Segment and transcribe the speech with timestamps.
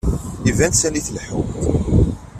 [0.49, 1.51] Iban sani tleḥḥumt.